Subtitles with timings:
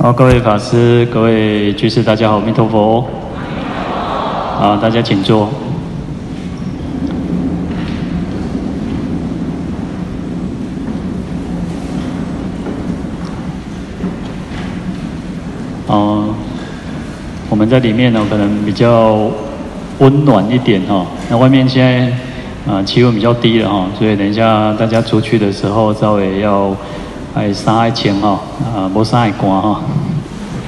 [0.00, 3.04] 好，各位法师、各位居士，大家好，阿弥陀佛。
[4.56, 5.48] 好，大家请坐。
[15.88, 16.32] 哦，
[17.50, 19.28] 我们在里面呢，可能比较
[19.98, 21.04] 温暖一点哈。
[21.28, 26.72] 那外面现在啊气温比较低了哈，所以等一下大家出去的时候，稍微要。
[27.38, 28.40] 爱晒爱晴哈，
[28.74, 29.80] 啊，无晒爱干哈。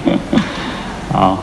[1.13, 1.39] 好，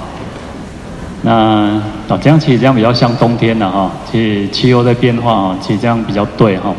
[1.21, 3.91] 那啊这样其实这样比较像冬天了哈。
[4.09, 6.73] 其实气候在变化啊，其实这样比较对哈。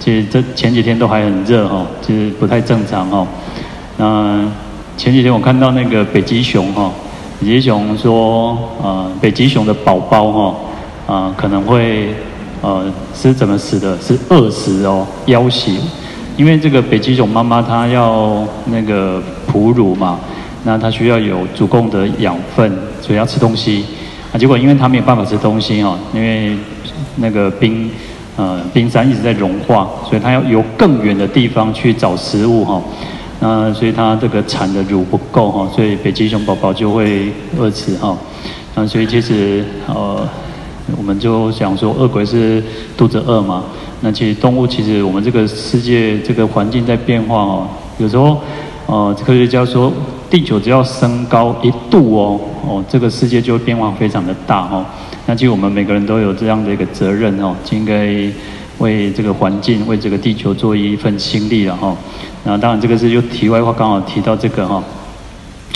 [0.00, 3.24] 其实这前几天都还很热哈，其实不太正常哈。
[3.96, 4.44] 那
[4.96, 6.90] 前几天我看到那个北极熊哈，
[7.40, 10.54] 北极熊说，呃，北极熊的宝宝哈，
[11.06, 12.12] 啊，可能会
[12.62, 12.84] 呃
[13.14, 13.96] 是怎么死的？
[14.00, 15.80] 是饿死哦，夭折。
[16.36, 20.18] 因为这个北极熊妈妈它要那个哺乳嘛，
[20.64, 23.84] 那它需要有足够的养分，所以要吃东西。
[24.32, 26.56] 啊，结果因为它没有办法吃东西哈，因为
[27.16, 27.90] 那个冰
[28.36, 32.82] 呃冰山一直在融化，所以它要由更远的地方去找食物哈。
[33.40, 38.16] 那所以它这个产的乳不够哈，所以北极熊宝宝就会饿死哈。
[38.74, 40.26] 那所以其实呃。
[40.98, 42.62] 我们就想说，饿鬼是
[42.96, 43.64] 肚子饿嘛？
[44.02, 47.66] 那其实动物，其实我们这个世界这个环境在变化哦。
[47.98, 48.38] 有时候，
[48.86, 49.92] 呃，科学家说，
[50.28, 54.84] 地球只要升高一度哦，哦，这个世界就会变化非常的大哦。
[55.26, 58.12] 那其实我们每个人都有这样的一个责任哦，就应该
[58.78, 61.96] 为这个环境、为这个地球做一份心力了哈。
[62.44, 64.82] 那当然，这个是又题外话，刚好提到这个哈。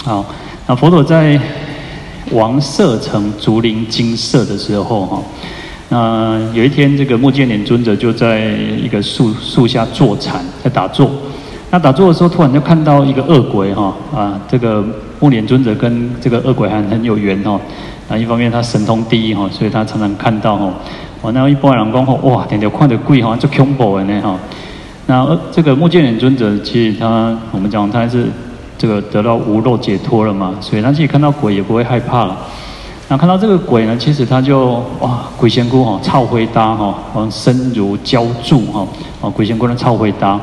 [0.05, 0.25] 好，
[0.67, 1.41] 那佛陀在。
[2.33, 5.23] 王舍城竹林精舍的时候，哈，
[5.89, 8.41] 那有一天，这个目犍连尊者就在
[8.83, 11.11] 一个树树下坐禅，在打坐。
[11.70, 14.84] 那打坐的时候，突然就看到一个恶鬼，哈，啊，这个
[15.20, 17.61] 木连尊者跟这个恶鬼还很有缘，哈。
[18.09, 20.73] 啊，一方面他神通第一，哈，所以他常常看到，哈。
[21.23, 24.39] 哦，那一般人讲，哈，哇，点点看到鬼，哈，就恐怖的呢，哈。
[25.07, 28.27] 那这个目犍连尊者，其实他，我们讲他是。
[28.79, 32.36] 这个得到无漏解脱了嘛，所以他自己看到鬼也不会害怕了。
[33.08, 36.94] 那看到这个鬼呢，其实他就哇，鬼仙姑哈，超回答哈，
[37.30, 38.84] 身如胶柱哈，
[39.20, 40.40] 哦，鬼仙姑呢超回答。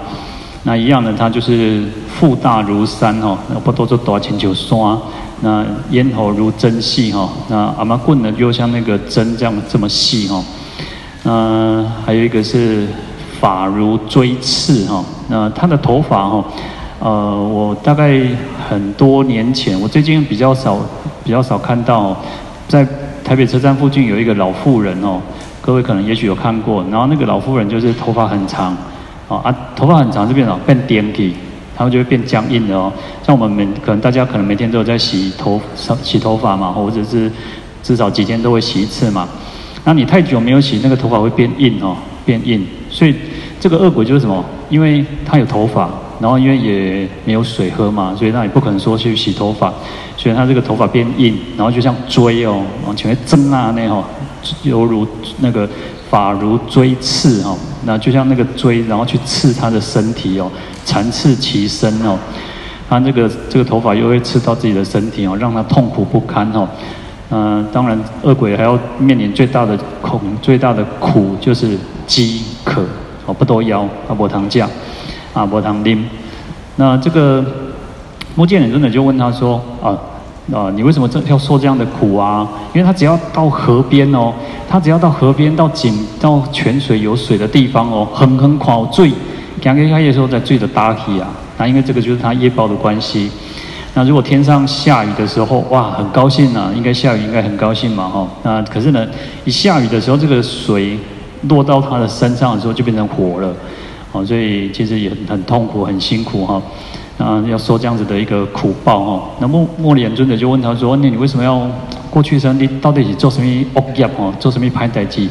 [0.64, 4.98] 那一样呢，他就是腹大如山哈，那不多就多钱就刷。
[5.42, 10.42] 那咽喉如针细哈，那阿妈棍呢就像那个针这样这么细哈。
[11.24, 12.88] 那还有一个是
[13.42, 16.42] 发如锥刺哈，那他的头发哈。
[17.00, 18.22] 呃，我大概
[18.70, 20.78] 很多年前，我最近比较少
[21.26, 22.16] 比较少看到，
[22.68, 22.88] 在
[23.24, 25.22] 台北车站附近有一个老妇人哦，
[25.62, 28.76] 各位可能也许有看过，然后那个老妇人就是头发很长，
[29.28, 31.36] 啊，头发很长这边哦变颠起，
[31.78, 32.92] 然后就会变僵硬的哦。
[33.26, 35.62] 像我们每可能大家可能每天都有在洗头
[36.02, 37.32] 洗头发嘛，或者是
[37.82, 39.28] 至少几天都会洗一次嘛。
[39.86, 41.96] 那你太久没有洗，那个头发会变硬哦，
[42.26, 42.66] 变硬。
[42.90, 43.16] 所以
[43.60, 44.44] 这个恶鬼就是什么？
[44.70, 45.90] 因为他有头发。
[46.24, 49.74] 然后因为也没有水喝嘛，所以他也不可能说去洗头发，
[50.16, 54.02] 所以他这个头发变硬，然后就像锥哦，往前面针啊那哈，
[54.64, 55.06] 犹如
[55.40, 55.68] 那个
[56.10, 60.50] 发如锥刺哦，那就像那个锥，然后去刺他的身体哦，
[60.86, 62.18] 残刺其身哦，
[62.90, 66.66] 他这个这个头发又会刺到自己的身体哦，让他痛苦不堪哦。
[67.32, 72.82] 嗯，当然恶鬼还要面临最大的恐，最大的苦就是饥渴
[73.26, 74.70] 哦，不多腰啊，无糖酱。
[75.34, 76.06] 啊，波唐林，
[76.76, 77.44] 那这个
[78.36, 79.98] 目犍连尊者就问他说：“啊
[80.54, 82.48] 啊，你为什么这要受这样的苦啊？
[82.74, 84.34] 因为他只要到河边哦，
[84.70, 89.12] 他只要到河边到井到泉水有水的地方哦，横横跨醉，
[89.62, 91.28] 刚刚开业时候在醉的打起啊。
[91.58, 93.32] 那因为这个就是他业报的关系。
[93.96, 98.28] 那如果天上下雨的时候，哇，很高兴呐、啊，应该下雨应该很高兴嘛，哈。
[98.44, 99.08] 那可是呢，
[99.46, 100.98] 一下雨的时候，这个水
[101.48, 103.54] 落到他的身上的时候，就变成火了。”
[104.14, 106.62] 哦，所以其实也很痛苦，很辛苦哈。
[107.18, 109.24] 啊，要受这样子的一个苦报哈。
[109.40, 111.68] 那目目连尊者就问他说：“那你为什么要
[112.12, 112.58] 过去生？
[112.60, 114.32] 你到底是做什么恶业哈？
[114.40, 115.28] 做什么歹代志？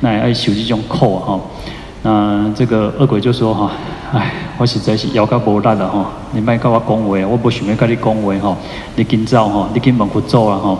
[0.00, 1.40] 那爱受这种苦哈？”
[2.02, 3.70] 那这个恶鬼就说：“哈，
[4.12, 6.06] 哎，我实在是腰脚无力了哈。
[6.32, 8.56] 你别跟我讲话，我不想要跟你讲话哈。
[8.96, 10.78] 你紧走哈，你紧往回走啊哈。”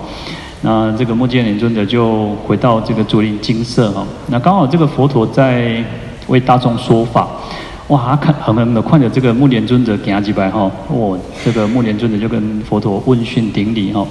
[0.60, 4.04] 那这个目犍连尊者就回到这个竹林精舍哈。
[4.28, 5.82] 那刚好这个佛陀在。
[6.28, 7.28] 为大众说法，
[7.88, 8.16] 哇！
[8.16, 14.04] 看很很的看着这个木莲尊者行几拜哈，哇，这个木莲尊者就跟佛陀问讯顶礼哈。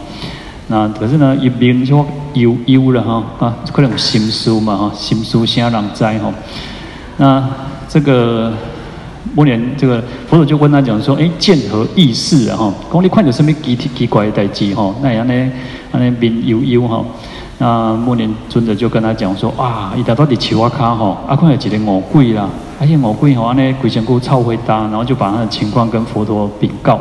[0.67, 2.05] 那可是呢，一边就
[2.35, 6.33] 悠悠了哈啊，可能有心事嘛哈，心事啥人知哈。
[7.17, 7.49] 那
[7.89, 8.53] 这个
[9.35, 12.55] 木莲这个佛陀就问他讲说：“哎，见何意事啊？
[12.55, 14.95] 哈，讲你看到什么奇奇怪的代志哈？
[15.01, 15.51] 那样呢，
[15.91, 17.03] 那面悠悠哈。
[17.57, 21.17] 那末年尊者就跟他讲说：啊，伊达到底起瓦卡哈？
[21.27, 22.49] 啊，看有几个魔鬼啦，
[22.79, 26.99] 而且魔鬼哈，那鬼神姑超会搭，然后就把他的情况跟佛陀禀告。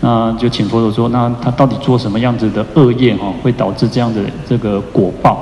[0.00, 5.38] 那就请佛陀说：那他到底做什么样子的恶业哈，会导致这样的这个果报？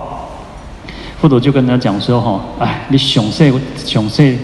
[1.21, 4.39] 佛陀就跟他讲说：吼，哎，你详细详细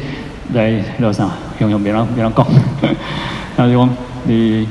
[0.54, 1.28] 来聊啥？”
[1.60, 2.44] 用用别人别人讲，
[3.56, 3.88] 那就讲
[4.24, 4.66] 你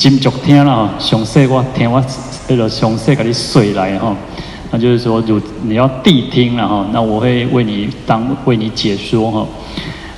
[0.00, 2.02] 斟酌听了哈，详细我听我
[2.48, 4.16] 那个详细给你说来哈，
[4.70, 9.46] 那就是说，如你要谛听了哈，那我会为你当为你解说哈。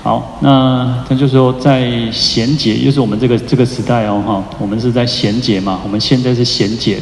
[0.04, 7.00] 好，那那就是说，在贤劫，又、就是我们这个这个时代哦哈，我们是在贤劫嘛，我们现在是贤劫。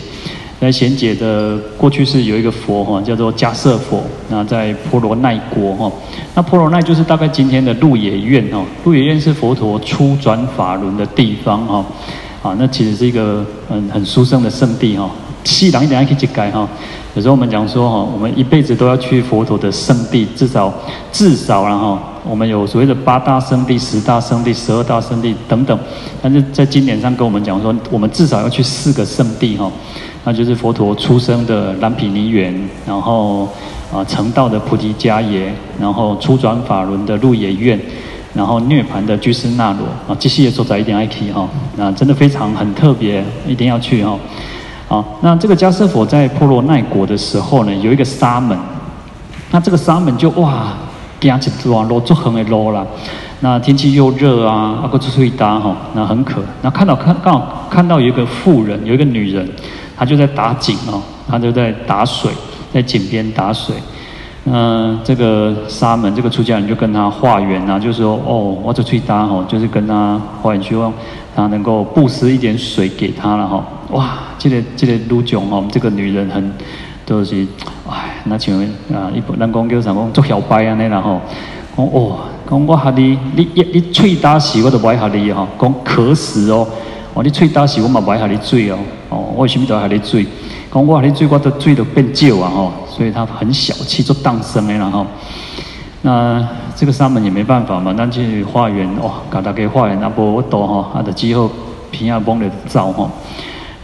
[0.62, 4.02] 那贤劫的过去是有一个佛哈，叫做迦叶佛。
[4.30, 5.92] 那在婆罗奈国哈，
[6.34, 8.64] 那婆罗奈就是大概今天的鹿野苑哈。
[8.84, 11.84] 鹿野苑是佛陀初转法轮的地方哈。
[12.42, 15.10] 啊，那其实是一个很很殊胜的圣地哈。
[15.44, 16.68] 细讲一点，可以去改哈。
[17.14, 20.72] 有时候我们讲说哈，我们一辈子都要去佛陀的圣地，至少
[21.10, 21.98] 至少然后
[22.28, 25.78] 我们有所谓的八大圣地、十大圣地、十二大圣地等等。
[26.22, 29.70] 但是在经典上跟我们讲说，我们至少要去四个圣地哈。
[30.24, 32.54] 那就是佛陀出生的蓝毗尼园，
[32.86, 33.48] 然后
[33.90, 37.80] 啊成道的菩提迦耶，然后初转法轮的鹿野苑，
[38.34, 44.18] 然后涅槃的居士那罗啊，这些所在一定要去哈，那真的非常很特别，一定要去哈。
[44.88, 48.58] 好，那这个迦叶佛在婆罗奈国的时候呢，有一个沙门，
[49.50, 50.74] 那这个沙门就哇，
[51.20, 52.86] 行一段路足远的路啦，
[53.40, 59.48] 那天气又热啊，啊个出去搭哈，那很渴，那看到看刚好看到有一个妇人，有一个女人。
[59.96, 60.98] 她就在打井哦，
[61.28, 62.32] 她就在打水，
[62.72, 63.74] 在井边打水。
[64.46, 70.92] 嗯，这个沙门这个出家人就跟他化缘啊，就说哦，我这去搭吼，就是跟他化缘，希望
[71.36, 73.62] 他能够布施一点水给他了哈。
[73.90, 76.52] 哇，这个这个女众哦，这个女人很
[77.04, 77.46] 都是
[77.88, 78.66] 哎，那请问
[78.98, 81.20] 啊，一般人讲叫啥讲做小白啊那然后，
[81.76, 82.16] 讲哦，
[82.48, 86.66] 讲我哈你你一你吹打死我都不爱哈你哈，讲渴死哦。
[87.12, 88.78] 哦，你吹打死我嘛，不爱下你水哦。
[89.10, 90.24] 哦，我为什么都要下你水？
[90.72, 92.48] 讲我下你水，我的水都变少啊！
[92.48, 95.04] 吼，所以他很小气，做荡生的然后。
[96.02, 96.42] 那
[96.74, 101.50] 这个沙门也没办法嘛，那去化缘哇，给大家化缘，那不我多哈，他的肌肉
[101.90, 103.10] 皮亚崩的造哈。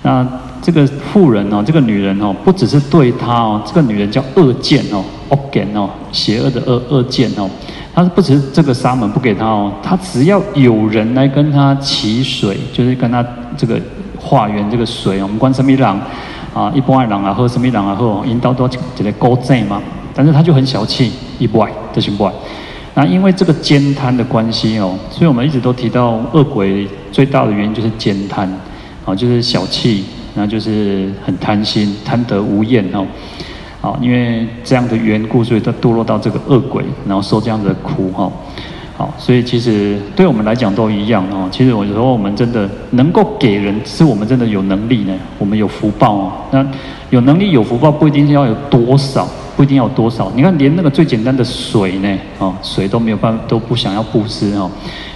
[0.03, 0.27] 那
[0.63, 7.51] 这个妇人哦，这个女人哦，不只是对他哦，这个女人叫恶见哦，恶见哦，邪恶的恶恶见哦。
[7.95, 13.23] 他不只是这个沙门不给他哦，他只要有人来跟他乞水，就是跟他
[13.57, 13.79] 这个
[14.19, 16.01] 化缘这个水，我们观什么人
[16.57, 19.79] 啊，一般的人啊喝什么人啊喝，引导多这个高债嘛，
[20.15, 22.33] 但是他就很小气，一不爱就是不爱。
[22.95, 28.51] 那因为这个慳贪的关系哦，所以我们一直都提到恶鬼最大的原因就是慳贪，
[29.05, 33.07] 啊，就是小气，那就是很贪心，贪得无厌哦。
[33.83, 38.33] 好，因为这样的缘故，所以他堕落到这个恶鬼，然后受这样的苦哈。
[38.97, 41.47] 好，所以其实对我们来讲都一样哦。
[41.53, 46.33] 其实有时候我们真的能够给人，是我们真的有能力呢，我们有福报哦。
[46.51, 46.67] 那
[47.11, 50.33] 有能力有福报，不一定是要有多少，不一定要有多少。
[50.35, 54.71] 你看，连那个最简单的水呢，哦，水都没有办法，都不想要布施哦。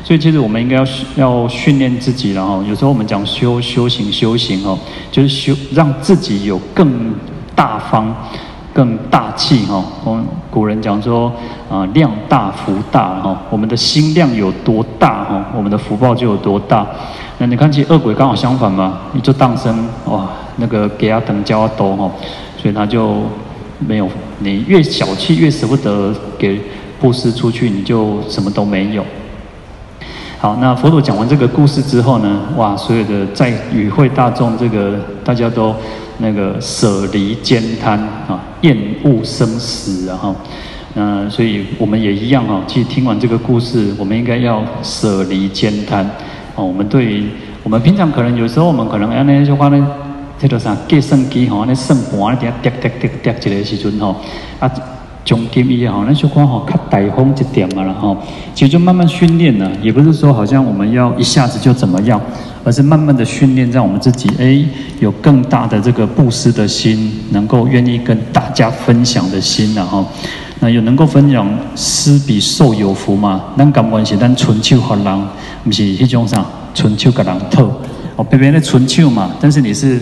[0.04, 0.86] 所以其实我们应该要
[1.16, 2.62] 要训练自己了哈。
[2.68, 4.78] 有时候我们讲修修行修行哦，
[5.10, 7.14] 就是修让自己有更
[7.54, 8.14] 大方。
[8.72, 11.32] 更大气哈，我们古人讲说
[11.68, 16.86] 啊，量大福大哈，我们的心量有多大哈，我们的福报就有多大。
[17.38, 22.10] 那你看，其实恶鬼刚好相反嘛，你就当生哇，那个给他等交多哈，
[22.56, 23.22] 所以他就
[23.78, 24.08] 没有。
[24.38, 26.60] 你越小气，越舍不得给
[27.00, 29.04] 布施出去，你就什么都没有。
[30.38, 35.74] 好，那佛陀讲完这个故事之后呢，哇，所有的在与会大众，这个大家都。
[36.20, 37.98] 那个舍离慳贪
[38.28, 40.34] 啊，厌恶生死，然后，
[40.94, 42.62] 嗯，所以我们也一样哈。
[42.66, 46.04] 其实听完这个故事，我们应该要舍离慳贪。
[46.54, 47.24] 啊，我们对于
[47.62, 49.86] 我们平常可能有时候我们可能哎那句话呢，
[50.38, 50.76] 叫做啥？
[50.88, 54.14] 计算机哈，那算盘那点叠叠叠叠叠一个时阵哈
[54.58, 54.70] 啊。
[55.22, 58.16] 奖金也好，那就光好看台风一点嘛，然后
[58.54, 62.18] 其实就慢慢训练呢，也不是说好像我们要一下子就怎么样，
[62.64, 64.64] 而是慢慢的训练，让我们自己哎
[65.00, 70.06] 有更大的这个布施的心，能够愿意跟大家分享的心，然后
[70.60, 73.44] 那有能够分享施比受有福嘛？
[73.56, 75.22] 咱感官是咱春秋好人，
[75.64, 77.70] 不是那种啥春秋给人偷
[78.16, 80.00] 哦，别别的春秋嘛，但是你是。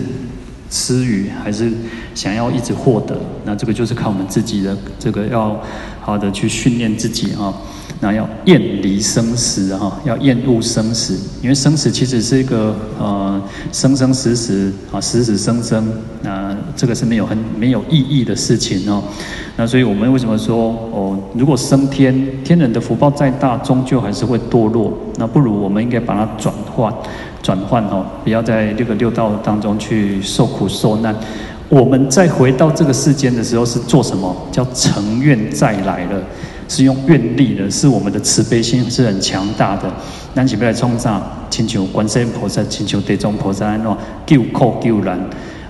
[0.70, 1.72] 施予还是
[2.14, 5.58] 想要一直获得，那这个就是靠我们自己的这个要
[5.98, 7.48] 好的去训练自己啊。
[8.00, 15.84] 那要厌离生死哈，要厌恶生死，因为生死其实是一个呃生生死死啊，死死生生，
[16.22, 19.02] 那这个是没有很没有意义的事情哦。
[19.56, 22.14] 那所以我们为什么说哦，如果升天，
[22.44, 24.96] 天人的福报再大，终究还是会堕落。
[25.16, 26.94] 那不如我们应该把它转换，
[27.42, 31.12] 转换哦，不要在这个六道当中去受苦受难。
[31.68, 34.34] 我们再回到这个世间的时候是做什么？
[34.52, 36.22] 叫成愿再来了。
[36.68, 39.90] 是用愿力的，是我们的慈悲心是很强大的。
[40.34, 41.20] 咱是要来创造，
[41.50, 45.18] 请求观世音菩萨，请求地藏菩萨安怎救苦救难，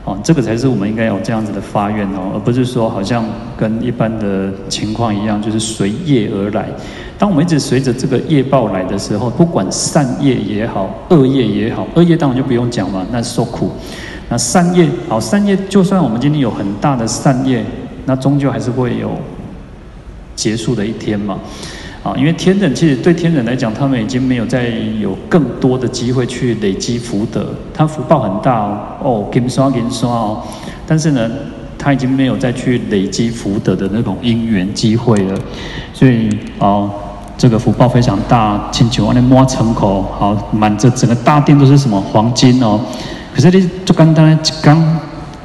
[0.05, 3.25] 哦，这个才是我们应该有这样子的发愿哦，而不是说好像
[3.57, 6.69] 跟一般的情况一样，就是随业而来。
[7.19, 13.71] 当我们一直随着这个业报来的时候，不管善业也好，恶业也好，恶业当然就不用讲嘛，那受苦。
[14.29, 17.65] 那善业好，善业就算我们今天有很大的善业，
[18.05, 19.13] 那终究还是会有。
[20.39, 21.37] 结束的一天嘛，
[22.05, 24.69] 啊，因为天人其实对天人来讲，他们已经没有再
[25.01, 28.55] 有更多的机会去累积福德，他福报很大
[29.03, 30.41] 哦，哦，金刷银刷哦，
[30.87, 31.29] 但是呢，
[31.77, 35.37] 他已经没有再去累积福德的那种因缘机会了，
[35.93, 36.29] 所以
[36.61, 36.89] 哦，
[37.37, 42.79] 这个福报非常大，请求往那摸城口，好，满着整个大殿都是什么黄金哦，
[43.35, 45.01] 可是你就简单一缸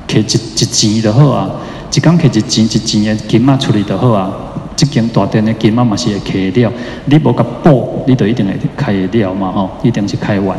[0.06, 1.50] 给一一钱就好啊，
[1.92, 4.32] 一缸给一钱一钱的金嘛处理就好啊。
[4.76, 6.72] 这间大殿的金嘛嘛是会开得了，
[7.06, 10.58] 你无个补，你就一定会开得了嘛吼，一定是开完。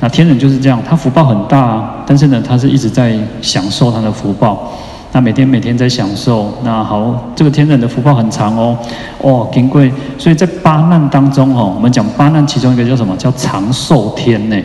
[0.00, 4.70] 那天人就是这样，他福报很大，但是呢，他是一直在享受他的福报。
[5.12, 6.52] 那每天每天在享受。
[6.64, 8.76] 那好，这个天人的福报很长哦，
[9.20, 9.90] 哦，金贵。
[10.18, 13.16] 所以在八难当中哦，我们讲八难其中一个叫什么？
[13.16, 14.60] 叫长寿天呢？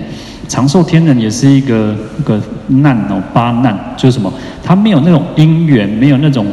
[0.47, 4.33] 长寿天人也是一个一个难哦，八难就是什么？
[4.63, 6.45] 他没有那种因缘，没有那种。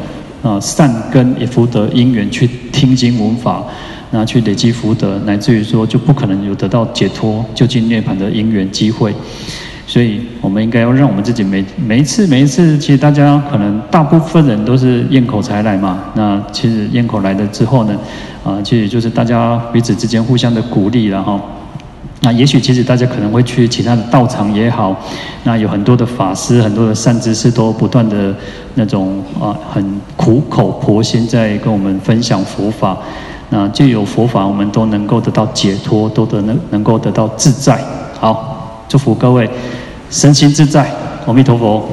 [0.47, 3.65] 啊，善根也福德因缘去听经闻法，
[4.13, 9.13] 那去累积福德，乃至于说就不可能有得到解脱、究竟涅槃的因缘机会。
[9.89, 16.05] 所以，我们应该要让我们自己每每一次、每一次，其实大家可能大部分人都是咽口才来嘛。
[16.15, 17.99] 那其实咽口来了之后呢，
[18.45, 21.41] 啊，其实就是大家彼此之间互相的鼓励，然后。
[22.21, 24.97] 那也许其实大家可能会去其他的道场也好，
[25.45, 28.35] 那有很多的法师、很多的善知识都不断的
[28.75, 32.97] 那种啊，很苦口婆心在跟我们分享佛法。
[33.49, 37.79] 那就有佛法，我们都能够得到解脱，都得能能够得到自在。
[38.19, 39.49] 好，祝福各位
[40.11, 40.91] 身心自在，
[41.27, 41.89] 阿弥陀佛。